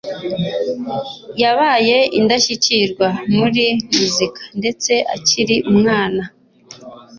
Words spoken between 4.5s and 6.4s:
ndetse akiri umwana.